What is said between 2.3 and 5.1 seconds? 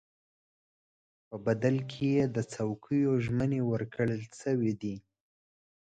د چوکیو ژمنې ورکړل شوې دي.